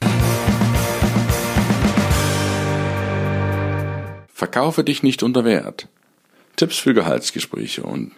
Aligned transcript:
Verkaufe 4.32 4.84
dich 4.84 5.02
nicht 5.02 5.22
unter 5.22 5.44
Wert. 5.44 5.88
Tipps 6.56 6.76
für 6.76 6.94
Gehaltsgespräche 6.94 7.82
und 7.82 8.12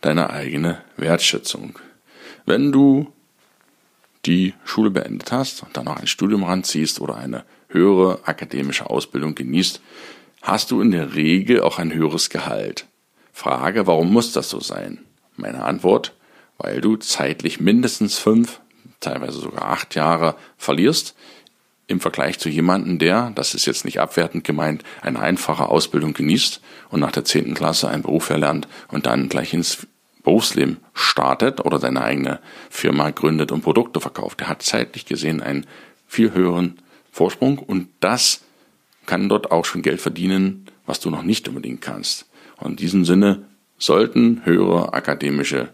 deine 0.00 0.30
eigene 0.30 0.82
Wertschätzung. 0.96 1.78
Wenn 2.44 2.72
du 2.72 3.12
die 4.26 4.54
Schule 4.64 4.90
beendet 4.90 5.32
hast 5.32 5.62
und 5.62 5.76
dann 5.76 5.86
noch 5.86 5.96
ein 5.96 6.06
Studium 6.06 6.44
ranziehst 6.44 7.00
oder 7.00 7.16
eine 7.16 7.44
höhere 7.68 8.20
akademische 8.24 8.88
Ausbildung 8.88 9.34
genießt, 9.34 9.80
hast 10.42 10.70
du 10.70 10.80
in 10.80 10.90
der 10.90 11.14
Regel 11.14 11.62
auch 11.62 11.78
ein 11.78 11.92
höheres 11.92 12.30
Gehalt. 12.30 12.86
Frage, 13.32 13.86
warum 13.86 14.12
muss 14.12 14.32
das 14.32 14.50
so 14.50 14.60
sein? 14.60 14.98
Meine 15.36 15.64
Antwort, 15.64 16.14
weil 16.62 16.80
du 16.80 16.96
zeitlich 16.96 17.60
mindestens 17.60 18.18
fünf, 18.18 18.60
teilweise 19.00 19.40
sogar 19.40 19.64
acht 19.64 19.96
Jahre 19.96 20.36
verlierst 20.56 21.16
im 21.88 22.00
Vergleich 22.00 22.38
zu 22.38 22.48
jemandem, 22.48 23.00
der, 23.00 23.32
das 23.34 23.54
ist 23.54 23.66
jetzt 23.66 23.84
nicht 23.84 23.98
abwertend 24.00 24.44
gemeint, 24.44 24.84
eine 25.02 25.18
einfache 25.18 25.68
Ausbildung 25.68 26.14
genießt 26.14 26.60
und 26.90 27.00
nach 27.00 27.10
der 27.10 27.24
zehnten 27.24 27.54
Klasse 27.54 27.88
einen 27.88 28.02
Beruf 28.02 28.30
erlernt 28.30 28.68
und 28.88 29.06
dann 29.06 29.28
gleich 29.28 29.52
ins 29.52 29.86
Berufsleben 30.22 30.78
startet 30.94 31.64
oder 31.64 31.80
seine 31.80 32.02
eigene 32.02 32.38
Firma 32.70 33.10
gründet 33.10 33.50
und 33.50 33.62
Produkte 33.62 34.00
verkauft. 34.00 34.38
Der 34.38 34.48
hat 34.48 34.62
zeitlich 34.62 35.04
gesehen 35.04 35.42
einen 35.42 35.66
viel 36.06 36.32
höheren 36.32 36.78
Vorsprung 37.10 37.58
und 37.58 37.88
das 37.98 38.42
kann 39.04 39.28
dort 39.28 39.50
auch 39.50 39.64
schon 39.64 39.82
Geld 39.82 40.00
verdienen, 40.00 40.66
was 40.86 41.00
du 41.00 41.10
noch 41.10 41.24
nicht 41.24 41.48
unbedingt 41.48 41.80
kannst. 41.80 42.26
Und 42.58 42.70
in 42.70 42.76
diesem 42.76 43.04
Sinne 43.04 43.42
sollten 43.78 44.42
höhere 44.44 44.94
akademische 44.94 45.70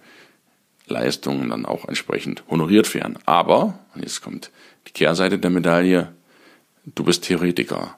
Leistungen 0.90 1.50
dann 1.50 1.66
auch 1.66 1.86
entsprechend 1.86 2.42
honoriert 2.48 2.92
werden. 2.94 3.18
Aber, 3.26 3.78
und 3.94 4.02
jetzt 4.02 4.22
kommt 4.22 4.50
die 4.86 4.92
Kehrseite 4.92 5.38
der 5.38 5.50
Medaille, 5.50 6.12
du 6.84 7.04
bist 7.04 7.24
Theoretiker. 7.24 7.96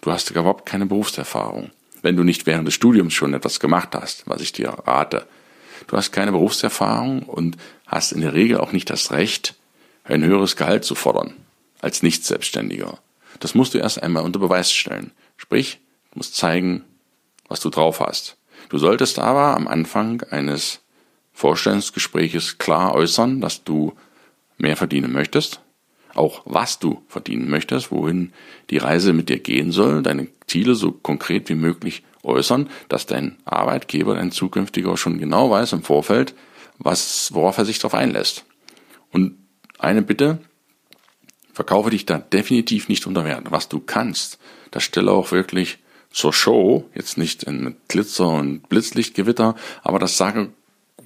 Du 0.00 0.10
hast 0.10 0.30
überhaupt 0.30 0.66
keine 0.66 0.86
Berufserfahrung. 0.86 1.70
Wenn 2.02 2.16
du 2.16 2.24
nicht 2.24 2.46
während 2.46 2.66
des 2.66 2.74
Studiums 2.74 3.14
schon 3.14 3.34
etwas 3.34 3.60
gemacht 3.60 3.90
hast, 3.94 4.24
was 4.26 4.40
ich 4.40 4.52
dir 4.52 4.70
rate. 4.70 5.26
Du 5.86 5.96
hast 5.96 6.12
keine 6.12 6.32
Berufserfahrung 6.32 7.22
und 7.22 7.56
hast 7.86 8.12
in 8.12 8.20
der 8.20 8.34
Regel 8.34 8.58
auch 8.58 8.72
nicht 8.72 8.90
das 8.90 9.12
Recht, 9.12 9.54
ein 10.04 10.24
höheres 10.24 10.56
Gehalt 10.56 10.84
zu 10.84 10.94
fordern 10.94 11.34
als 11.80 12.02
Nicht-Selbstständiger. 12.02 12.98
Das 13.40 13.54
musst 13.54 13.74
du 13.74 13.78
erst 13.78 14.02
einmal 14.02 14.22
unter 14.22 14.38
Beweis 14.38 14.72
stellen. 14.72 15.10
Sprich, 15.36 15.80
du 16.12 16.18
musst 16.18 16.36
zeigen, 16.36 16.84
was 17.48 17.60
du 17.60 17.70
drauf 17.70 18.00
hast. 18.00 18.36
Du 18.68 18.78
solltest 18.78 19.18
aber 19.18 19.56
am 19.56 19.68
Anfang 19.68 20.22
eines 20.30 20.80
Vorstellungsgespräches 21.32 22.58
klar 22.58 22.94
äußern, 22.94 23.40
dass 23.40 23.64
du 23.64 23.94
mehr 24.58 24.76
verdienen 24.76 25.12
möchtest, 25.12 25.60
auch 26.14 26.42
was 26.44 26.78
du 26.78 27.02
verdienen 27.08 27.50
möchtest, 27.50 27.90
wohin 27.90 28.32
die 28.70 28.78
Reise 28.78 29.12
mit 29.12 29.28
dir 29.28 29.38
gehen 29.38 29.72
soll, 29.72 30.02
deine 30.02 30.28
Ziele 30.46 30.74
so 30.74 30.92
konkret 30.92 31.48
wie 31.48 31.54
möglich 31.54 32.02
äußern, 32.22 32.68
dass 32.88 33.06
dein 33.06 33.36
Arbeitgeber, 33.44 34.14
dein 34.14 34.30
zukünftiger 34.30 34.96
schon 34.96 35.18
genau 35.18 35.50
weiß 35.50 35.72
im 35.72 35.82
Vorfeld, 35.82 36.34
was, 36.78 37.34
worauf 37.34 37.58
er 37.58 37.64
sich 37.64 37.78
darauf 37.78 37.94
einlässt. 37.94 38.44
Und 39.10 39.36
eine 39.78 40.02
Bitte, 40.02 40.38
verkaufe 41.52 41.90
dich 41.90 42.06
da 42.06 42.18
definitiv 42.18 42.88
nicht 42.88 43.06
unter 43.06 43.24
Wert. 43.24 43.50
Was 43.50 43.68
du 43.68 43.80
kannst, 43.80 44.38
das 44.70 44.82
stelle 44.82 45.10
auch 45.10 45.32
wirklich 45.32 45.78
zur 46.10 46.32
Show, 46.32 46.88
jetzt 46.94 47.18
nicht 47.18 47.42
in 47.42 47.76
Glitzer 47.88 48.28
und 48.28 48.68
Blitzlichtgewitter, 48.68 49.54
aber 49.82 49.98
das 49.98 50.16
sage 50.16 50.52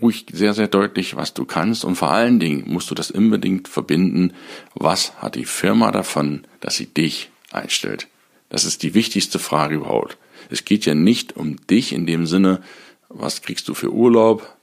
ruhig 0.01 0.27
sehr, 0.33 0.55
sehr 0.55 0.69
deutlich, 0.69 1.17
was 1.17 1.35
du 1.35 1.45
kannst 1.45 1.85
und 1.85 1.97
vor 1.97 2.11
allen 2.11 2.41
Dingen 2.41 2.65
musst 2.67 2.91
du 2.91 2.95
das 2.95 3.11
unbedingt 3.11 3.69
verbinden, 3.69 4.33
was 4.75 5.17
hat 5.19 5.35
die 5.35 5.45
Firma 5.45 5.91
davon, 5.91 6.45
dass 6.61 6.77
sie 6.77 6.87
dich 6.87 7.31
einstellt. 7.51 8.09
Das 8.49 8.65
ist 8.65 8.83
die 8.83 8.95
wichtigste 8.95 9.39
Frage 9.39 9.77
überhaupt. 9.77 10.19
Es 10.51 10.65
geht 10.65 10.87
ja 10.87 10.95
nicht 10.95 11.37
um 11.37 11.57
dich 11.67 11.93
in 11.93 12.07
dem 12.07 12.27
Sinne, 12.27 12.63
was 13.09 13.43
kriegst 13.43 13.69
du 13.69 13.75
für 13.75 13.93
Urlaub, 13.93 14.57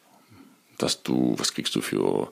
dass 0.77 1.03
du, 1.03 1.35
was 1.37 1.53
kriegst 1.53 1.75
du 1.75 1.81
für 1.81 2.31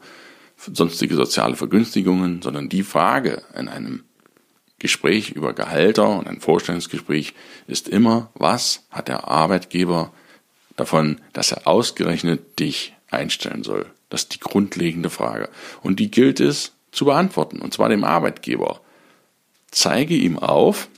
sonstige 0.58 1.16
soziale 1.16 1.56
Vergünstigungen, 1.56 2.42
sondern 2.42 2.70
die 2.70 2.84
Frage 2.84 3.42
in 3.56 3.68
einem 3.68 4.04
Gespräch 4.80 5.32
über 5.32 5.54
Gehälter 5.54 6.10
und 6.10 6.28
ein 6.28 6.42
Vorstellungsgespräch 6.42 7.34
ist 7.68 7.88
immer, 7.88 8.32
was 8.34 8.84
hat 8.90 9.08
der 9.08 9.28
Arbeitgeber 9.28 10.12
davon, 10.82 11.22
dass 11.34 11.52
er 11.52 11.68
ausgerechnet 11.68 12.60
dich 12.60 12.94
einstellen 13.10 13.64
soll. 13.64 13.86
Das 14.10 14.24
ist 14.24 14.34
die 14.34 14.40
grundlegende 14.40 15.10
Frage. 15.10 15.50
Und 15.82 16.00
die 16.00 16.12
gilt 16.12 16.40
es 16.40 16.74
zu 16.92 17.06
beantworten, 17.06 17.62
und 17.62 17.74
zwar 17.74 17.90
dem 17.90 18.04
Arbeitgeber. 18.04 18.82
Zeige 19.70 20.16
ihm 20.16 20.38
auf, 20.40 20.90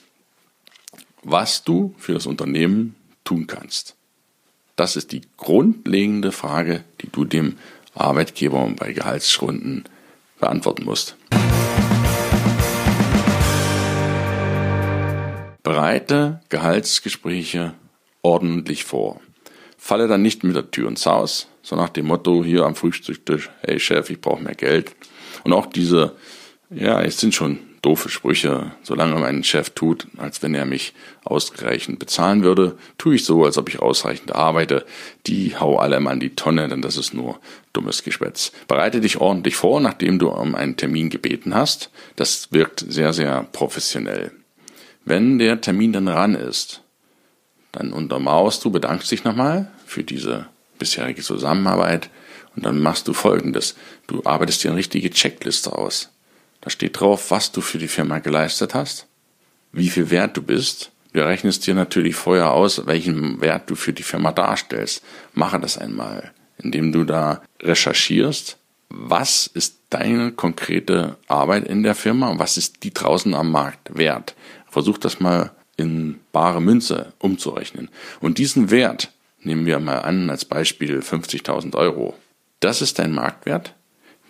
was 1.21 1.63
du 1.63 1.93
für 1.97 2.13
das 2.13 2.25
Unternehmen 2.25 2.95
tun 3.23 3.45
kannst. 3.45 3.95
Das 4.75 4.95
ist 4.95 5.11
die 5.11 5.21
grundlegende 5.37 6.31
Frage, 6.31 6.83
die 7.01 7.09
du 7.09 7.25
dem 7.25 7.57
Arbeitgeber 7.93 8.67
bei 8.75 8.93
Gehaltsrunden 8.93 9.83
beantworten 10.39 10.85
musst. 10.85 11.15
Bereite 15.61 16.41
Gehaltsgespräche 16.49 17.75
ordentlich 18.23 18.85
vor 18.85 19.21
falle 19.83 20.07
dann 20.07 20.21
nicht 20.21 20.45
mit 20.45 20.55
der 20.55 20.71
Tür 20.71 20.87
ins 20.87 21.05
Haus, 21.05 21.47
so 21.61 21.75
nach 21.75 21.89
dem 21.89 22.07
Motto 22.07 22.41
hier 22.41 22.63
am 22.63 22.73
Frühstückstisch, 22.73 23.49
hey 23.61 23.81
Chef, 23.81 24.09
ich 24.09 24.21
brauche 24.21 24.41
mehr 24.41 24.55
Geld. 24.55 24.95
Und 25.43 25.51
auch 25.51 25.65
diese, 25.65 26.15
ja, 26.69 27.01
es 27.01 27.19
sind 27.19 27.35
schon 27.35 27.59
doofe 27.81 28.07
Sprüche, 28.07 28.71
solange 28.81 29.19
mein 29.19 29.43
Chef 29.43 29.71
tut, 29.71 30.07
als 30.15 30.41
wenn 30.41 30.55
er 30.55 30.65
mich 30.65 30.93
ausreichend 31.25 31.99
bezahlen 31.99 32.43
würde, 32.43 32.77
tue 32.97 33.15
ich 33.15 33.25
so, 33.25 33.43
als 33.43 33.57
ob 33.57 33.67
ich 33.67 33.79
ausreichend 33.79 34.33
arbeite. 34.33 34.85
Die 35.27 35.57
hau 35.57 35.77
alle 35.79 35.99
mal 35.99 36.11
an 36.11 36.21
die 36.21 36.33
Tonne, 36.33 36.69
denn 36.69 36.81
das 36.81 36.95
ist 36.95 37.13
nur 37.13 37.39
dummes 37.73 38.03
Geschwätz. 38.03 38.53
Bereite 38.69 39.01
dich 39.01 39.17
ordentlich 39.17 39.57
vor, 39.57 39.81
nachdem 39.81 40.17
du 40.17 40.29
um 40.29 40.55
einen 40.55 40.77
Termin 40.77 41.09
gebeten 41.09 41.53
hast. 41.53 41.89
Das 42.15 42.53
wirkt 42.53 42.85
sehr, 42.87 43.11
sehr 43.11 43.47
professionell. 43.51 44.31
Wenn 45.03 45.39
der 45.39 45.59
Termin 45.59 45.91
dann 45.91 46.07
ran 46.07 46.35
ist, 46.35 46.82
dann 47.73 47.91
untermauerst 47.91 48.63
du, 48.63 48.71
bedankst 48.71 49.11
dich 49.11 49.25
nochmal 49.25 49.69
für 49.85 50.03
diese 50.03 50.45
bisherige 50.79 51.21
Zusammenarbeit 51.21 52.09
und 52.55 52.65
dann 52.65 52.79
machst 52.79 53.09
du 53.09 53.13
folgendes. 53.13 53.75
Du 54.07 54.21
arbeitest 54.23 54.63
dir 54.63 54.69
eine 54.69 54.77
richtige 54.77 55.09
Checkliste 55.09 55.73
aus. 55.73 56.09
Da 56.61 56.69
steht 56.69 56.97
drauf, 56.97 57.29
was 57.31 57.51
du 57.51 57.59
für 57.59 57.79
die 57.79 57.89
Firma 57.89 58.19
geleistet 58.19 58.73
hast, 58.73 59.07
wie 59.73 59.89
viel 59.89 60.09
Wert 60.09 60.37
du 60.37 60.41
bist. 60.41 60.91
Du 61.11 61.19
rechnest 61.19 61.67
dir 61.67 61.73
natürlich 61.73 62.15
vorher 62.15 62.53
aus, 62.53 62.87
welchen 62.87 63.41
Wert 63.41 63.69
du 63.69 63.75
für 63.75 63.91
die 63.91 64.03
Firma 64.03 64.31
darstellst. 64.31 65.03
Mache 65.33 65.59
das 65.59 65.77
einmal 65.77 66.31
indem 66.63 66.91
du 66.91 67.03
da 67.03 67.41
recherchierst, 67.61 68.57
was 68.89 69.47
ist 69.47 69.79
deine 69.89 70.31
konkrete 70.31 71.17
Arbeit 71.27 71.65
in 71.65 71.83
der 71.83 71.95
Firma 71.95 72.29
und 72.29 72.39
was 72.39 72.57
ist 72.57 72.83
die 72.83 72.93
draußen 72.93 73.33
am 73.33 73.51
Markt 73.51 73.95
wert. 73.97 74.35
Versuch 74.67 74.97
das 74.97 75.19
mal 75.19 75.51
in 75.77 76.19
bare 76.31 76.61
Münze 76.61 77.13
umzurechnen. 77.19 77.89
Und 78.19 78.37
diesen 78.37 78.71
Wert 78.71 79.11
nehmen 79.41 79.65
wir 79.65 79.79
mal 79.79 79.99
an 79.99 80.29
als 80.29 80.45
Beispiel 80.45 80.99
50.000 80.99 81.75
Euro. 81.75 82.15
Das 82.59 82.81
ist 82.81 82.99
dein 82.99 83.11
Marktwert, 83.11 83.73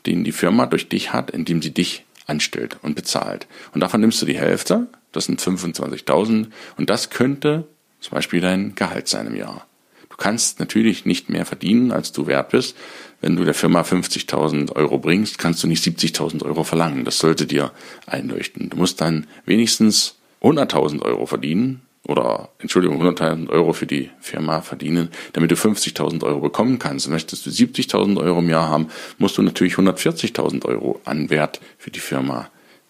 den 0.05 0.23
die 0.23 0.31
Firma 0.31 0.65
durch 0.65 0.89
dich 0.89 1.13
hat, 1.13 1.31
indem 1.31 1.61
sie 1.61 1.71
dich 1.71 2.05
anstellt 2.25 2.77
und 2.81 2.95
bezahlt. 2.95 3.47
Und 3.73 3.81
davon 3.81 4.01
nimmst 4.01 4.21
du 4.21 4.25
die 4.25 4.37
Hälfte, 4.37 4.87
das 5.11 5.25
sind 5.25 5.41
25.000 5.41 6.47
und 6.77 6.89
das 6.89 7.09
könnte 7.09 7.67
zum 7.99 8.15
Beispiel 8.15 8.41
dein 8.41 8.75
Gehalt 8.75 9.07
sein 9.07 9.27
im 9.27 9.35
Jahr. 9.35 9.67
Du 10.09 10.17
kannst 10.17 10.59
natürlich 10.59 11.05
nicht 11.05 11.29
mehr 11.29 11.45
verdienen, 11.45 11.91
als 11.91 12.11
du 12.11 12.27
wert 12.27 12.49
bist. 12.49 12.77
Wenn 13.19 13.35
du 13.35 13.45
der 13.45 13.55
Firma 13.55 13.81
50.000 13.81 14.75
Euro 14.75 14.99
bringst, 14.99 15.39
kannst 15.39 15.63
du 15.63 15.67
nicht 15.67 15.83
70.000 15.83 16.43
Euro 16.43 16.63
verlangen. 16.63 17.03
Das 17.03 17.17
sollte 17.17 17.47
dir 17.47 17.71
einleuchten. 18.05 18.69
Du 18.69 18.77
musst 18.77 19.01
dann 19.01 19.25
wenigstens 19.45 20.15
100.000 20.43 21.01
Euro 21.01 21.25
verdienen 21.25 21.81
oder, 22.05 22.49
Entschuldigung, 22.59 23.01
100.000 23.01 23.49
Euro 23.49 23.71
für 23.71 23.87
die 23.87 24.09
Firma 24.19 24.61
verdienen, 24.61 25.09
damit 25.31 25.51
du 25.51 25.55
50.000 25.55 26.23
Euro 26.23 26.41
bekommen 26.41 26.79
kannst. 26.79 27.09
Möchtest 27.09 27.45
du 27.45 27.49
70.000 27.49 28.17
Euro 28.17 28.39
im 28.39 28.49
Jahr 28.49 28.67
haben, 28.67 28.89
musst 29.17 29.37
du 29.37 29.41
natürlich 29.41 29.75
140.000 29.75 30.65
Euro 30.65 30.99
an 31.05 31.29
Wert 31.29 31.61
für 31.77 31.91
die 31.91 32.01
Firma 32.01 32.49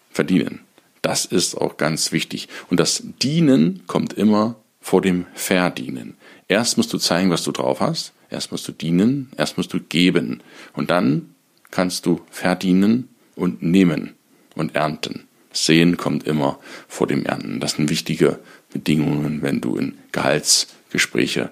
verdienen. 0.09 0.61
Das 1.03 1.25
ist 1.25 1.55
auch 1.55 1.77
ganz 1.77 2.11
wichtig. 2.11 2.47
Und 2.69 2.79
das 2.79 3.03
Dienen 3.21 3.83
kommt 3.87 4.13
immer 4.13 4.55
vor 4.79 5.01
dem 5.01 5.25
Verdienen. 5.33 6.15
Erst 6.47 6.77
musst 6.77 6.91
du 6.93 6.97
zeigen, 6.97 7.29
was 7.29 7.43
du 7.43 7.51
drauf 7.51 7.81
hast. 7.81 8.13
Erst 8.29 8.51
musst 8.51 8.67
du 8.67 8.71
dienen. 8.71 9.31
Erst 9.37 9.57
musst 9.57 9.73
du 9.73 9.79
geben. 9.79 10.41
Und 10.73 10.89
dann 10.89 11.35
kannst 11.71 12.05
du 12.05 12.21
verdienen 12.31 13.09
und 13.35 13.61
nehmen 13.61 14.13
und 14.55 14.75
ernten. 14.75 15.27
Sehen 15.53 15.97
kommt 15.97 16.27
immer 16.27 16.59
vor 16.87 17.07
dem 17.07 17.25
Ernten. 17.25 17.59
Das 17.59 17.73
sind 17.73 17.89
wichtige 17.89 18.39
Bedingungen, 18.71 19.41
wenn 19.41 19.61
du 19.61 19.77
in 19.77 19.97
Gehaltsgespräche 20.11 21.51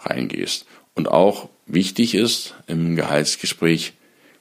reingehst. 0.00 0.66
Und 0.94 1.08
auch 1.08 1.48
wichtig 1.66 2.14
ist, 2.14 2.54
im 2.66 2.96
Gehaltsgespräch 2.96 3.94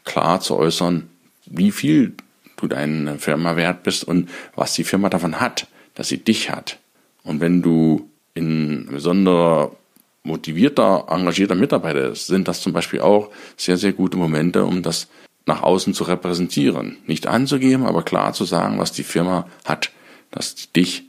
klar 0.04 0.40
zu 0.42 0.56
äußern, 0.56 1.10
wie 1.46 1.72
viel 1.72 2.14
du 2.58 2.68
deine 2.68 3.20
Firma 3.20 3.56
wert 3.56 3.84
bist 3.84 4.04
und 4.04 4.30
was 4.56 4.74
die 4.74 4.84
Firma 4.84 5.10
davon 5.10 5.40
hat, 5.40 5.68
dass 5.94 6.08
sie 6.08 6.18
dich 6.18 6.50
hat. 6.50 6.80
Und 7.24 7.42
wenn 7.42 7.62
du 7.62 8.10
in 8.34 8.88
besonderer 8.90 9.76
motivierter, 10.24 11.06
engagierter 11.10 11.56
Mitarbeiter 11.56 12.12
ist, 12.12 12.28
sind 12.28 12.48
das 12.48 12.62
zum 12.62 12.74
Beispiel 12.74 13.02
auch 13.02 13.30
sehr, 13.58 13.78
sehr 13.78 13.94
gute 13.94 14.18
Momente, 14.18 14.64
um 14.64 14.84
das 14.84 15.08
nach 15.46 15.64
außen 15.64 15.94
zu 15.94 16.04
repräsentieren. 16.04 16.98
Nicht 17.08 17.28
anzugeben, 17.28 17.86
aber 17.86 18.04
klar 18.04 18.34
zu 18.34 18.46
sagen, 18.46 18.80
was 18.80 18.92
die 18.92 19.04
Firma 19.04 19.48
hat, 19.66 19.92
dass 20.32 20.72
dich 20.72 21.04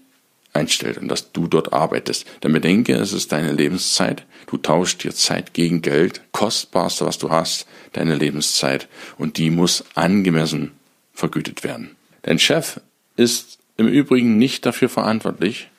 einstellt 0.53 0.99
und 0.99 1.09
dass 1.09 1.33
du 1.33 1.47
dort 1.47 1.73
arbeitest. 1.73 2.27
Denn 2.43 2.53
bedenke, 2.53 2.95
es 2.95 3.13
ist 3.13 3.33
deine 3.33 3.53
Lebenszeit. 3.53 4.25
Du 4.47 4.59
tauschst 4.59 5.03
dir 5.03 5.15
Zeit 5.15 5.55
gegen 5.55 5.83
Geld. 5.83 6.21
Kostbarste, 6.33 7.07
was 7.07 7.19
du 7.19 7.31
hast, 7.31 7.67
deine 7.93 8.15
Lebenszeit. 8.15 8.89
Und 9.19 9.39
die 9.39 9.51
muss 9.51 9.85
angemessen 9.95 10.73
vergütet 11.13 11.65
werden. 11.65 11.97
Dein 12.23 12.39
Chef 12.39 12.81
ist 13.17 13.59
im 13.77 13.89
Übrigen 13.89 14.39
nicht 14.39 14.67
dafür 14.67 14.89
verantwortlich, 14.89 15.71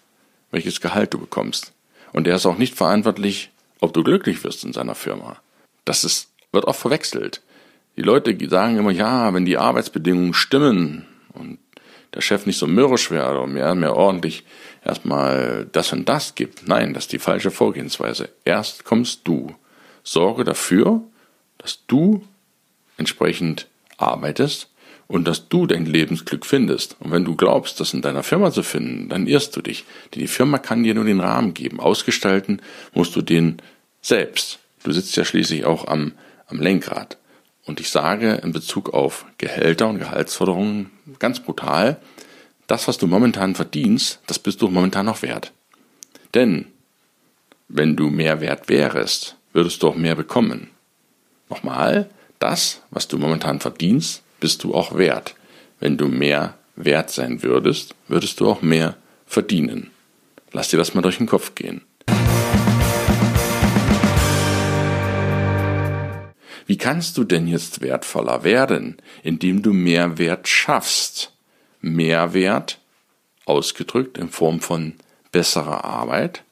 welches 0.52 0.82
Gehalt 0.82 1.14
du 1.14 1.20
bekommst. 1.20 1.74
Und 2.12 2.28
er 2.28 2.36
ist 2.36 2.46
auch 2.46 2.58
nicht 2.58 2.76
verantwortlich, 2.76 3.52
ob 3.80 3.94
du 3.94 4.04
glücklich 4.04 4.44
wirst 4.44 4.64
in 4.64 4.74
seiner 4.74 4.96
Firma. 4.96 5.38
Das 5.86 6.04
ist, 6.04 6.30
wird 6.52 6.66
oft 6.66 6.80
verwechselt. 6.80 7.42
Die 7.96 8.02
Leute 8.02 8.36
sagen 8.50 8.78
immer, 8.78 8.92
ja, 8.92 9.34
wenn 9.34 9.46
die 9.46 9.58
Arbeitsbedingungen 9.58 10.34
stimmen 10.34 11.06
und 11.34 11.60
der 12.14 12.22
Chef 12.22 12.46
nicht 12.46 12.58
so 12.58 12.68
mürrisch 12.68 13.12
wäre 13.12 13.32
oder 13.32 13.48
mehr, 13.48 13.76
mehr 13.76 13.96
ordentlich 13.96 14.44
erstmal 14.84 15.68
das 15.72 15.94
und 15.94 16.08
das 16.08 16.36
gibt. 16.36 16.68
Nein, 16.68 16.94
das 16.94 17.06
ist 17.06 17.14
die 17.14 17.20
falsche 17.20 17.52
Vorgehensweise. 17.52 18.30
Erst 18.46 18.84
kommst 18.84 19.22
du. 19.28 19.56
Sorge 20.04 20.44
dafür, 20.44 21.02
dass 21.58 21.86
du 21.88 22.24
entsprechend 22.98 23.68
arbeitest 23.98 24.70
und 25.08 25.28
dass 25.28 25.48
du 25.48 25.66
dein 25.66 25.86
Lebensglück 25.86 26.46
findest. 26.46 26.98
Und 27.00 27.12
wenn 27.12 27.26
du 27.26 27.36
glaubst, 27.36 27.80
das 27.80 27.94
in 27.94 28.02
deiner 28.02 28.24
Firma 28.24 28.52
zu 28.52 28.64
finden, 28.64 29.10
dann 29.10 29.28
irrst 29.28 29.56
du 29.56 29.62
dich. 29.62 29.86
Denn 30.14 30.22
die 30.22 30.28
Firma 30.28 30.58
kann 30.58 30.84
dir 30.84 30.94
nur 30.94 31.06
den 31.06 31.20
Rahmen 31.20 31.54
geben. 31.54 31.80
Ausgestalten 31.80 32.62
musst 32.94 33.16
du 33.16 33.22
den 33.22 33.58
selbst. 34.02 34.60
Du 34.84 34.92
sitzt 34.92 35.16
ja 35.16 35.24
schließlich 35.24 35.66
auch 35.66 35.88
am, 35.88 36.14
am 36.48 36.60
Lenkrad. 36.60 37.18
Und 37.66 37.80
ich 37.80 37.90
sage 37.90 38.34
in 38.44 38.52
Bezug 38.52 38.94
auf 38.94 39.26
Gehälter 39.38 39.88
und 39.88 40.00
Gehaltsforderungen 40.00 40.92
ganz 41.20 41.40
brutal, 41.40 41.98
das, 42.68 42.88
was 42.88 42.98
du 42.98 43.08
momentan 43.08 43.56
verdienst, 43.56 44.20
das 44.28 44.40
bist 44.40 44.62
du 44.62 44.70
momentan 44.70 45.06
noch 45.06 45.22
wert. 45.22 45.52
Denn 46.34 46.68
wenn 47.68 47.96
du 47.96 48.10
mehr 48.10 48.42
wert 48.42 48.70
wärst, 48.70 49.38
würdest 49.54 49.82
du 49.84 49.88
auch 49.88 49.96
mehr 49.96 50.16
bekommen. 50.16 50.70
Nochmal, 51.50 52.10
das, 52.40 52.82
was 52.90 53.08
du 53.08 53.18
momentan 53.18 53.60
verdienst, 53.60 54.24
bist 54.40 54.64
du 54.64 54.74
auch 54.74 54.98
wert. 54.98 55.36
Wenn 55.80 55.98
du 55.98 56.08
mehr 56.08 56.58
wert 56.76 57.12
sein 57.12 57.44
würdest, 57.44 57.96
würdest 58.08 58.40
du 58.40 58.50
auch 58.50 58.62
mehr 58.62 58.96
verdienen. 59.26 59.92
Lass 60.52 60.70
dir 60.70 60.78
das 60.78 60.94
mal 60.94 61.02
durch 61.02 61.18
den 61.18 61.28
Kopf 61.28 61.56
gehen. 61.56 61.82
Wie 66.66 66.78
kannst 66.78 67.18
du 67.18 67.24
denn 67.24 67.48
jetzt 67.48 67.82
wertvoller 67.82 68.44
werden, 68.44 68.98
indem 69.22 69.62
du 69.62 69.74
mehr 69.74 70.18
Wert 70.18 70.48
schaffst? 70.48 71.34
Mehrwert 71.82 72.80
ausgedrückt 73.46 74.18
in 74.18 74.30
Form 74.30 74.62
von 74.62 74.94
besserer 75.32 75.84
Arbeit, 75.84 76.44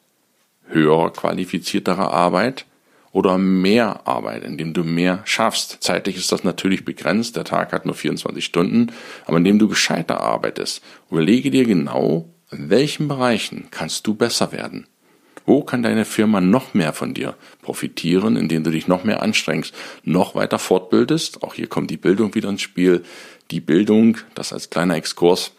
höher 0.68 1.14
qualifizierterer 1.14 2.12
Arbeit, 2.12 2.66
oder 3.12 3.38
mehr 3.38 4.08
Arbeit, 4.08 4.44
indem 4.44 4.74
du 4.74 4.84
mehr 4.84 5.22
schaffst. 5.26 5.78
Zeitlich 5.82 6.16
ist 6.16 6.32
das 6.32 6.44
natürlich 6.44 6.86
begrenzt, 6.86 7.36
der 7.36 7.44
Tag 7.44 7.74
hat 7.74 7.86
nur 7.86 7.96
24 7.96 8.44
Stunden, 8.44 8.92
aber 9.26 9.38
indem 9.38 9.60
du 9.60 9.68
gescheiter 9.68 10.22
arbeitest, 10.22 10.82
überlege 11.10 11.52
dir 11.52 11.66
genau, 11.66 12.30
in 12.52 12.70
welchen 12.70 13.08
Bereichen 13.08 13.68
kannst 13.72 14.08
du 14.08 14.14
besser 14.14 14.52
werden. 14.52 14.88
Wo 15.46 15.64
kann 15.64 15.84
deine 15.84 16.06
Firma 16.06 16.42
noch 16.42 16.74
mehr 16.74 16.94
von 16.94 17.14
dir 17.14 17.36
profitieren, 17.62 18.36
indem 18.36 18.64
du 18.64 18.72
dich 18.72 18.88
noch 18.88 19.04
mehr 19.04 19.22
anstrengst, 19.22 19.74
noch 20.04 20.36
weiter 20.36 20.60
fortbildest? 20.60 21.44
Auch 21.44 21.54
hier 21.54 21.68
kommt 21.68 21.90
die 21.90 21.98
Bildung 21.98 22.36
wieder 22.36 22.50
ins 22.50 22.62
Spiel. 22.62 23.04
Die 23.50 23.60
Bildung, 23.60 24.18
das 24.36 24.54
als 24.54 24.70
kleiner 24.70 24.96
Exkurs. 24.96 25.52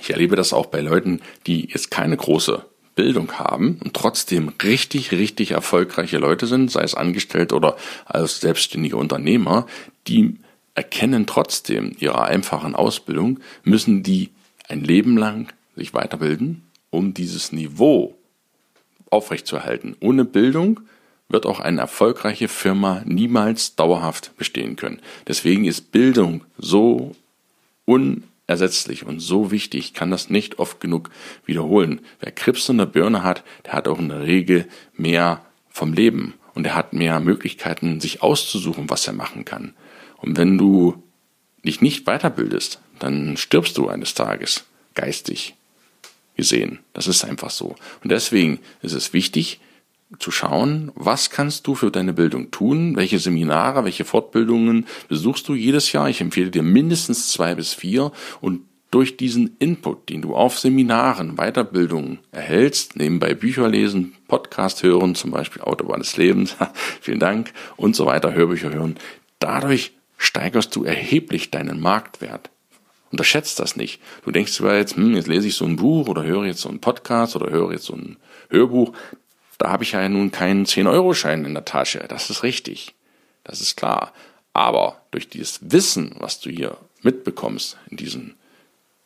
Ich 0.00 0.10
erlebe 0.10 0.36
das 0.36 0.52
auch 0.52 0.66
bei 0.66 0.80
Leuten, 0.80 1.20
die 1.46 1.68
jetzt 1.68 1.90
keine 1.90 2.16
große 2.16 2.64
Bildung 2.94 3.32
haben 3.32 3.78
und 3.82 3.94
trotzdem 3.94 4.52
richtig, 4.62 5.12
richtig 5.12 5.52
erfolgreiche 5.52 6.18
Leute 6.18 6.46
sind, 6.46 6.70
sei 6.70 6.82
es 6.82 6.94
angestellt 6.94 7.52
oder 7.52 7.76
als 8.04 8.40
selbstständige 8.40 8.96
Unternehmer, 8.96 9.66
die 10.06 10.38
erkennen 10.74 11.26
trotzdem 11.26 11.96
ihrer 11.98 12.24
einfachen 12.24 12.74
Ausbildung, 12.74 13.40
müssen 13.64 14.02
die 14.02 14.30
ein 14.68 14.82
Leben 14.82 15.16
lang 15.16 15.52
sich 15.76 15.94
weiterbilden, 15.94 16.62
um 16.90 17.14
dieses 17.14 17.52
Niveau 17.52 18.19
aufrechtzuerhalten. 19.10 19.96
Ohne 20.00 20.24
Bildung 20.24 20.80
wird 21.28 21.46
auch 21.46 21.60
eine 21.60 21.80
erfolgreiche 21.80 22.48
Firma 22.48 23.02
niemals 23.04 23.76
dauerhaft 23.76 24.36
bestehen 24.36 24.76
können. 24.76 25.00
Deswegen 25.28 25.64
ist 25.64 25.92
Bildung 25.92 26.44
so 26.58 27.14
un 27.86 28.24
ersetzlich 28.46 29.06
und 29.06 29.20
so 29.20 29.52
wichtig, 29.52 29.94
kann 29.94 30.10
das 30.10 30.28
nicht 30.28 30.58
oft 30.58 30.80
genug 30.80 31.10
wiederholen. 31.46 32.00
Wer 32.18 32.32
Krebs 32.32 32.68
in 32.68 32.78
der 32.78 32.86
Birne 32.86 33.22
hat, 33.22 33.44
der 33.64 33.74
hat 33.74 33.86
auch 33.86 34.00
in 34.00 34.08
der 34.08 34.22
Regel 34.22 34.66
mehr 34.96 35.44
vom 35.68 35.92
Leben 35.92 36.34
und 36.54 36.66
er 36.66 36.74
hat 36.74 36.92
mehr 36.92 37.20
Möglichkeiten, 37.20 38.00
sich 38.00 38.22
auszusuchen, 38.22 38.90
was 38.90 39.06
er 39.06 39.12
machen 39.12 39.44
kann. 39.44 39.74
Und 40.16 40.36
wenn 40.36 40.58
du 40.58 41.00
dich 41.64 41.80
nicht 41.80 42.06
weiterbildest, 42.06 42.80
dann 42.98 43.36
stirbst 43.36 43.78
du 43.78 43.88
eines 43.88 44.14
Tages 44.14 44.64
geistig 44.94 45.54
gesehen. 46.40 46.78
Das 46.94 47.06
ist 47.06 47.22
einfach 47.22 47.50
so. 47.50 47.76
Und 48.02 48.10
deswegen 48.10 48.60
ist 48.80 48.94
es 48.94 49.12
wichtig, 49.12 49.60
zu 50.18 50.30
schauen, 50.30 50.90
was 50.94 51.30
kannst 51.30 51.66
du 51.66 51.74
für 51.74 51.90
deine 51.90 52.12
Bildung 52.12 52.50
tun, 52.50 52.96
welche 52.96 53.18
Seminare, 53.18 53.84
welche 53.84 54.04
Fortbildungen 54.04 54.86
besuchst 55.08 55.46
du 55.46 55.54
jedes 55.54 55.92
Jahr. 55.92 56.08
Ich 56.08 56.20
empfehle 56.20 56.50
dir 56.50 56.62
mindestens 56.62 57.30
zwei 57.30 57.54
bis 57.54 57.74
vier 57.74 58.10
und 58.40 58.62
durch 58.90 59.16
diesen 59.16 59.54
Input, 59.60 60.08
den 60.08 60.22
du 60.22 60.34
auf 60.34 60.58
Seminaren, 60.58 61.36
Weiterbildungen 61.36 62.18
erhältst, 62.32 62.96
nebenbei 62.96 63.34
Bücher 63.34 63.68
lesen, 63.68 64.14
Podcast 64.26 64.82
hören, 64.82 65.14
zum 65.14 65.30
Beispiel 65.30 65.62
Autobahn 65.62 66.00
des 66.00 66.16
Lebens, 66.16 66.56
vielen 67.00 67.20
Dank 67.20 67.52
und 67.76 67.94
so 67.94 68.06
weiter, 68.06 68.34
Hörbücher 68.34 68.72
hören, 68.72 68.96
dadurch 69.38 69.92
steigerst 70.16 70.74
du 70.74 70.84
erheblich 70.84 71.52
deinen 71.52 71.78
Marktwert. 71.80 72.50
Unterschätzt 73.10 73.58
das 73.58 73.76
nicht. 73.76 74.00
Du 74.24 74.30
denkst 74.30 74.52
zwar 74.52 74.76
jetzt, 74.76 74.96
hm, 74.96 75.14
jetzt 75.14 75.26
lese 75.26 75.48
ich 75.48 75.56
so 75.56 75.64
ein 75.64 75.76
Buch 75.76 76.08
oder 76.08 76.22
höre 76.22 76.46
jetzt 76.46 76.60
so 76.60 76.68
einen 76.68 76.80
Podcast 76.80 77.34
oder 77.34 77.50
höre 77.50 77.72
jetzt 77.72 77.86
so 77.86 77.94
ein 77.94 78.16
Hörbuch. 78.50 78.92
Da 79.58 79.70
habe 79.70 79.82
ich 79.82 79.92
ja 79.92 80.08
nun 80.08 80.30
keinen 80.30 80.64
10-Euro-Schein 80.64 81.44
in 81.44 81.54
der 81.54 81.64
Tasche. 81.64 82.04
Das 82.08 82.30
ist 82.30 82.42
richtig. 82.42 82.94
Das 83.42 83.60
ist 83.60 83.76
klar. 83.76 84.12
Aber 84.52 85.02
durch 85.10 85.28
dieses 85.28 85.60
Wissen, 85.72 86.14
was 86.18 86.40
du 86.40 86.50
hier 86.50 86.76
mitbekommst 87.02 87.78
in 87.90 87.96
diesen 87.96 88.36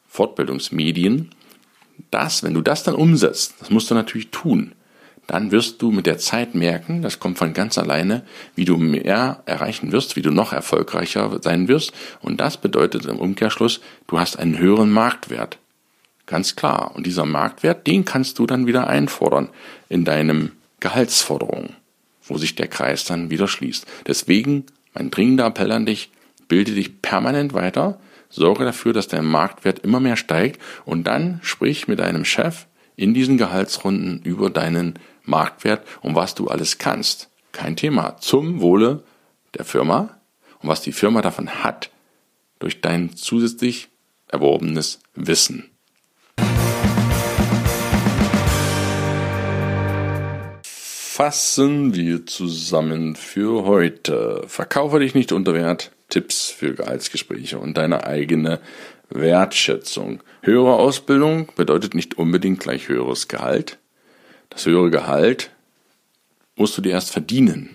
Fortbildungsmedien, 0.09 1.31
das, 2.11 2.43
wenn 2.43 2.55
du 2.55 2.61
das 2.61 2.83
dann 2.83 2.95
umsetzt, 2.95 3.55
das 3.61 3.71
musst 3.71 3.91
du 3.91 3.95
natürlich 3.95 4.31
tun, 4.31 4.75
dann 5.27 5.51
wirst 5.51 5.81
du 5.81 5.91
mit 5.91 6.07
der 6.07 6.19
Zeit 6.19 6.55
merken, 6.55 7.03
das 7.03 7.19
kommt 7.19 7.39
von 7.39 7.55
ganz 7.55 7.79
alleine, 7.79 8.23
wie 8.55 8.65
du 8.65 8.77
mehr 8.77 9.43
erreichen 9.47 9.93
wirst, 9.93 10.17
wie 10.17 10.23
du 10.23 10.31
noch 10.31 10.53
erfolgreicher 10.53 11.39
sein 11.43 11.69
wirst. 11.69 11.93
Und 12.21 12.41
das 12.41 12.57
bedeutet 12.57 13.07
im 13.07 13.19
Umkehrschluss, 13.19 13.81
du 14.07 14.19
hast 14.19 14.39
einen 14.39 14.59
höheren 14.59 14.91
Marktwert. 14.91 15.59
Ganz 16.27 16.57
klar. 16.57 16.93
Und 16.95 17.07
dieser 17.07 17.27
Marktwert, 17.27 17.87
den 17.87 18.05
kannst 18.05 18.39
du 18.39 18.47
dann 18.47 18.67
wieder 18.67 18.87
einfordern 18.87 19.49
in 19.89 20.05
deinem 20.05 20.53
Gehaltsforderung, 20.81 21.71
wo 22.23 22.37
sich 22.37 22.55
der 22.55 22.69
Kreis 22.69 23.05
dann 23.05 23.31
wieder 23.31 23.49
schließt. 23.49 23.87
Deswegen 24.07 24.67
mein 24.95 25.11
dringender 25.11 25.47
Appell 25.47 25.73
an 25.73 25.87
dich, 25.87 26.11
bilde 26.49 26.73
dich 26.73 27.03
permanent 27.03 27.53
weiter, 27.53 27.99
sorge 28.31 28.65
dafür, 28.65 28.93
dass 28.93 29.09
dein 29.09 29.25
Marktwert 29.25 29.81
immer 29.81 30.01
mehr 30.01 30.17
steigt 30.17 30.61
und 30.85 31.05
dann 31.05 31.41
sprich 31.43 31.89
mit 31.89 31.99
deinem 31.99 32.25
Chef 32.25 32.67
in 32.97 33.13
diesen 33.13 33.39
Gehaltsrunden 33.39 34.21
über 34.23 34.51
deinen 34.51 34.95
Marktwert 35.25 35.87
und 36.03 36.15
was 36.15 36.35
du 36.35 36.49
alles 36.49 36.79
kannst. 36.79 37.29
Kein 37.53 37.77
Thema. 37.77 38.17
Zum 38.19 38.61
Wohle 38.61 39.03
der 39.55 39.65
Firma 39.65 40.21
und 40.61 40.69
was 40.69 40.83
die 40.83 40.93
Firma 40.93 41.23
davon 41.23 41.63
hat 41.63 41.91
durch 42.59 42.81
dein 42.81 43.15
zusätzlich 43.15 43.89
erworbenes 44.29 45.01
Wissen. 45.15 45.71
Fassen 51.17 51.95
wir 51.95 52.27
zusammen 52.27 53.15
für 53.15 53.65
heute. 53.67 54.43
Verkaufe 54.49 54.99
dich 54.99 55.15
nicht 55.15 55.31
unter 55.31 55.55
Wert. 55.55 55.93
Tipps 56.09 56.51
für 56.51 56.75
Gehaltsgespräche 56.75 57.59
und 57.59 57.77
deine 57.77 58.05
eigene 58.05 58.61
Wertschätzung. 59.11 60.23
Höhere 60.43 60.75
Ausbildung 60.75 61.53
bedeutet 61.55 61.95
nicht 61.95 62.19
unbedingt 62.19 62.61
gleich 62.61 62.89
höheres 62.89 63.29
Gehalt. 63.29 63.79
Das 64.55 64.67
höhere 64.67 64.91
Gehalt 64.91 65.51
musst 66.57 66.79
du 66.79 66.83
dir 66.83 66.93
erst 66.93 67.11
verdienen. 67.11 67.71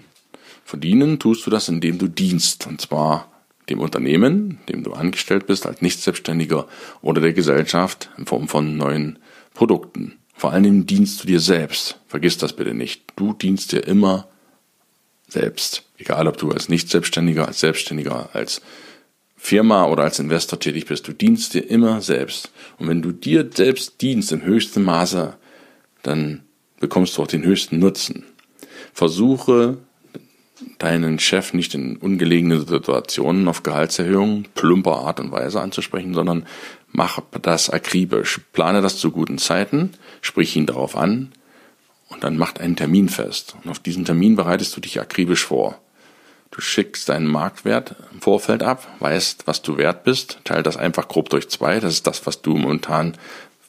Verdienen 0.63 1.19
tust 1.19 1.45
du 1.45 1.50
das, 1.50 1.67
indem 1.67 1.98
du 1.98 2.07
dienst. 2.07 2.67
Und 2.67 2.79
zwar 2.79 3.29
dem 3.69 3.79
Unternehmen, 3.79 4.59
dem 4.69 4.83
du 4.83 4.93
angestellt 4.93 5.45
bist, 5.45 5.65
als 5.65 5.81
Nicht-Selbstständiger 5.81 6.67
oder 7.01 7.21
der 7.21 7.33
Gesellschaft 7.33 8.09
in 8.17 8.25
Form 8.25 8.48
von 8.48 8.77
neuen 8.77 9.19
Produkten. 9.53 10.17
Vor 10.36 10.53
allen 10.53 10.63
Dingen 10.63 10.86
dienst 10.86 11.21
du 11.21 11.27
dir 11.27 11.41
selbst. 11.41 12.00
Vergiss 12.07 12.38
das 12.38 12.53
bitte 12.53 12.74
nicht. 12.74 13.03
Du 13.17 13.33
dienst 13.33 13.74
dir 13.74 13.86
immer 13.86 14.29
selbst. 15.27 15.83
Egal, 15.98 16.27
ob 16.27 16.38
du 16.38 16.50
als 16.51 16.69
Nicht-Selbstständiger, 16.69 17.45
als 17.45 17.59
Selbstständiger, 17.59 18.29
als 18.33 18.62
Firma 19.36 19.86
oder 19.86 20.03
als 20.03 20.19
Investor 20.19 20.59
tätig 20.59 20.86
bist. 20.86 21.07
Du 21.07 21.13
dienst 21.13 21.53
dir 21.53 21.69
immer 21.69 22.01
selbst. 22.01 22.51
Und 22.77 22.88
wenn 22.88 23.01
du 23.01 23.12
dir 23.12 23.50
selbst 23.53 24.01
dienst 24.01 24.31
im 24.31 24.43
höchsten 24.43 24.83
Maße, 24.83 25.36
dann 26.03 26.43
bekommst 26.79 27.17
du 27.17 27.24
auch 27.24 27.27
den 27.27 27.43
höchsten 27.43 27.79
Nutzen. 27.79 28.25
Versuche 28.93 29.77
deinen 30.77 31.19
Chef 31.19 31.53
nicht 31.53 31.74
in 31.74 31.98
ungelegene 31.98 32.59
Situationen 32.59 33.48
auf 33.48 33.63
Gehaltserhöhungen 33.63 34.48
plumper 34.55 34.98
Art 34.98 35.19
und 35.19 35.31
Weise 35.31 35.62
anzusprechen, 35.62 36.13
sondern 36.13 36.45
mach 36.91 37.21
das 37.41 37.69
akribisch. 37.69 38.41
Plane 38.53 38.81
das 38.81 38.98
zu 38.98 39.12
guten 39.12 39.38
Zeiten, 39.38 39.91
sprich 40.21 40.55
ihn 40.55 40.65
darauf 40.65 40.95
an 40.95 41.31
und 42.09 42.24
dann 42.24 42.38
macht 42.38 42.59
einen 42.59 42.75
Termin 42.75 43.09
fest. 43.09 43.55
Und 43.63 43.69
auf 43.69 43.79
diesen 43.79 44.05
Termin 44.05 44.36
bereitest 44.36 44.75
du 44.75 44.81
dich 44.81 45.00
akribisch 45.00 45.45
vor. 45.45 45.79
Du 46.51 46.62
schickst 46.62 47.09
deinen 47.09 47.27
Marktwert 47.27 47.95
im 48.12 48.21
Vorfeld 48.21 48.63
ab, 48.63 48.88
weißt, 49.00 49.45
was 49.45 49.62
du 49.62 49.77
wert 49.77 50.03
bist, 50.03 50.39
teil 50.43 50.63
das 50.63 50.77
einfach 50.77 51.07
grob 51.07 51.29
durch 51.29 51.48
zwei. 51.50 51.79
Das 51.79 51.93
ist 51.93 52.07
das, 52.07 52.25
was 52.25 52.41
du 52.41 52.55
momentan 52.55 53.15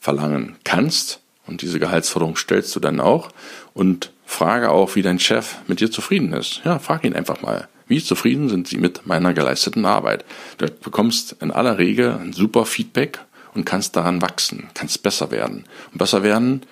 verlangen 0.01 0.57
kannst. 0.65 1.21
Und 1.51 1.63
diese 1.63 1.81
Gehaltsforderung 1.81 2.37
stellst 2.37 2.75
du 2.77 2.81
dann 2.81 3.01
auch 3.01 3.31
und 3.75 4.13
frage 4.25 4.71
auch, 4.71 4.95
wie 4.95 5.03
dein 5.03 5.19
Chef 5.19 5.57
mit 5.67 5.81
dir 5.81 5.91
zufrieden 5.91 6.33
ist. 6.33 6.63
Ja, 6.65 6.79
frag 6.79 7.05
ihn 7.05 7.15
einfach 7.15 7.43
mal. 7.43 7.69
Wie 7.89 8.03
zufrieden 8.03 8.49
sind 8.49 8.69
Sie 8.69 8.79
mit 8.79 9.05
meiner 9.07 9.35
geleisteten 9.35 9.85
Arbeit? 9.85 10.25
Du 10.59 10.67
bekommst 10.67 11.37
in 11.41 11.51
aller 11.51 11.77
Regel 11.77 12.13
ein 12.13 12.33
super 12.33 12.65
Feedback 12.65 13.19
und 13.53 13.67
kannst 13.67 13.97
daran 13.97 14.23
wachsen, 14.23 14.69
kannst 14.75 15.03
besser 15.03 15.33
werden. 15.33 15.65
Und 15.91 15.99
besser 15.99 16.23
werden 16.23 16.63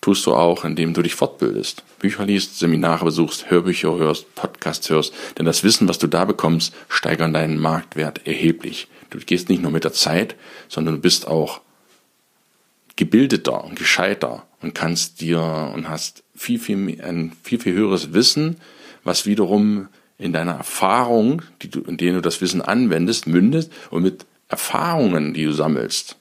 tust 0.00 0.26
du 0.26 0.34
auch, 0.34 0.64
indem 0.64 0.94
du 0.94 1.02
dich 1.02 1.14
fortbildest, 1.14 1.84
Bücher 2.00 2.24
liest, 2.24 2.58
Seminare 2.58 3.04
besuchst, 3.04 3.50
Hörbücher 3.52 3.96
hörst, 3.96 4.34
Podcasts 4.34 4.90
hörst, 4.90 5.14
denn 5.38 5.46
das 5.46 5.62
Wissen, 5.62 5.88
was 5.88 6.00
du 6.00 6.08
da 6.08 6.24
bekommst, 6.24 6.74
steigert 6.88 7.32
deinen 7.32 7.58
Marktwert 7.60 8.26
erheblich. 8.26 8.88
Du 9.10 9.18
gehst 9.18 9.48
nicht 9.48 9.62
nur 9.62 9.70
mit 9.70 9.84
der 9.84 9.92
Zeit, 9.92 10.34
sondern 10.68 10.96
du 10.96 11.00
bist 11.00 11.28
auch 11.28 11.60
gebildeter 13.02 13.64
und 13.64 13.74
gescheiter 13.74 14.46
und 14.60 14.76
kannst 14.76 15.20
dir 15.20 15.72
und 15.74 15.88
hast 15.88 16.22
viel, 16.36 16.60
viel, 16.60 17.02
ein 17.02 17.32
viel, 17.42 17.58
viel 17.58 17.74
höheres 17.74 18.12
Wissen, 18.12 18.58
was 19.02 19.26
wiederum 19.26 19.88
in 20.18 20.32
deiner 20.32 20.52
Erfahrung, 20.52 21.42
die 21.62 21.68
du, 21.68 21.80
in 21.80 21.96
denen 21.96 22.14
du 22.14 22.20
das 22.20 22.40
Wissen 22.40 22.62
anwendest, 22.62 23.26
mündet 23.26 23.72
und 23.90 24.04
mit 24.04 24.24
Erfahrungen, 24.48 25.34
die 25.34 25.44
du 25.44 25.52
sammelst, 25.52 26.16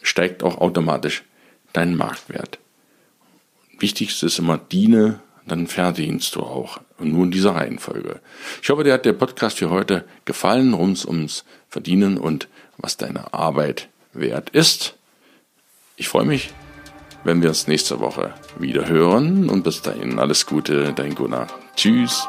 steigt 0.00 0.44
auch 0.44 0.58
automatisch 0.58 1.24
dein 1.72 1.96
Marktwert. 1.96 2.60
Wichtigste 3.80 4.26
ist 4.26 4.38
immer, 4.38 4.58
diene, 4.58 5.18
dann 5.44 5.66
verdienst 5.66 6.36
du 6.36 6.42
auch. 6.42 6.78
Und 6.98 7.12
nur 7.12 7.24
in 7.24 7.32
dieser 7.32 7.56
Reihenfolge. 7.56 8.20
Ich 8.62 8.70
hoffe, 8.70 8.84
dir 8.84 8.92
hat 8.92 9.06
der 9.06 9.12
Podcast 9.12 9.58
für 9.58 9.70
heute 9.70 10.04
gefallen, 10.24 10.72
rund 10.72 11.04
ums 11.04 11.44
Verdienen 11.68 12.16
und 12.16 12.46
was 12.78 12.96
deine 12.96 13.34
Arbeit 13.34 13.88
wert 14.12 14.50
ist. 14.50 14.94
Ich 15.96 16.08
freue 16.08 16.24
mich, 16.24 16.52
wenn 17.22 17.40
wir 17.40 17.50
uns 17.50 17.68
nächste 17.68 18.00
Woche 18.00 18.34
wieder 18.58 18.88
hören 18.88 19.48
und 19.48 19.62
bis 19.62 19.80
dahin 19.80 20.18
alles 20.18 20.44
Gute, 20.44 20.92
dein 20.92 21.14
Gunnar. 21.14 21.46
Tschüss. 21.76 22.26